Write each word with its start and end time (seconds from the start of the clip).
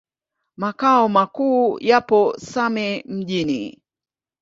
Makao 0.61 1.09
makuu 1.09 1.77
yapo 1.79 2.33
Same 2.37 3.03
Mjini. 3.07 3.81